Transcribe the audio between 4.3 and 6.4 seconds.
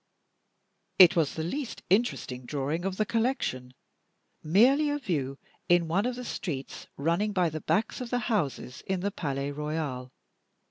merely a view in one of the